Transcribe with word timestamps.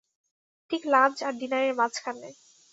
ঠিক 0.69 0.81
লাঞ্চ 0.93 1.17
আর 1.27 1.33
ডিনারের 1.39 1.73
মাঝখানে। 1.75 2.29